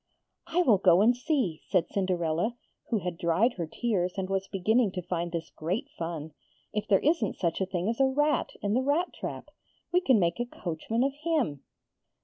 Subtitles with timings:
[0.47, 2.55] 'I will go and see,' said Cinderella,
[2.89, 6.33] who had dried her tears and was beginning to find this great fun,
[6.73, 9.49] 'if there isn't such a thing as a rat in the rat trap.
[9.91, 11.63] We can make a coachman of him.'